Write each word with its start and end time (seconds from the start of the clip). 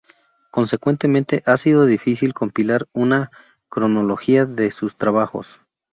Consecuentemente 0.49 1.43
ha 1.45 1.57
sido 1.57 1.85
difícil 1.85 2.33
compilar 2.33 2.87
una 2.91 3.29
cronología 3.69 4.47
de 4.47 4.71
sus 4.71 4.95
trabajos. 4.97 5.61